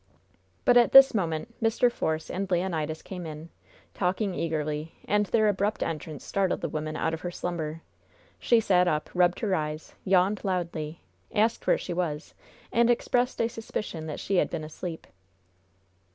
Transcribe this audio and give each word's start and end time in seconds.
But 0.65 0.77
at 0.77 0.93
this 0.93 1.13
moment 1.13 1.53
Mr. 1.61 1.91
Force 1.91 2.31
and 2.31 2.49
Leonidas 2.49 3.03
came 3.03 3.27
in, 3.27 3.49
talking 3.93 4.33
eagerly, 4.33 4.95
and 5.05 5.27
their 5.27 5.47
abrupt 5.47 5.83
entrance 5.83 6.23
startled 6.23 6.61
the 6.61 6.69
woman 6.69 6.95
out 6.95 7.13
of 7.13 7.21
her 7.21 7.29
slumber. 7.29 7.83
She 8.39 8.59
sat 8.59 8.87
up, 8.87 9.11
rubbed 9.13 9.41
her 9.41 9.53
eyes, 9.53 9.93
yawned 10.03 10.43
loudly, 10.43 11.01
asked 11.35 11.67
where 11.67 11.77
she 11.77 11.93
was, 11.93 12.33
and 12.71 12.89
expressed 12.89 13.39
a 13.39 13.47
suspicion 13.47 14.07
that 14.07 14.19
she 14.19 14.37
had 14.37 14.49
been 14.49 14.63
asleep. 14.63 15.05